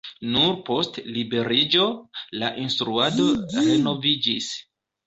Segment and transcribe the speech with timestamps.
[0.35, 1.85] Nur post liberiĝo
[2.45, 4.55] la instruado renoviĝis.